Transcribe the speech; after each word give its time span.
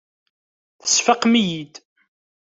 Tesfaqem-iyi-id. 0.81 1.75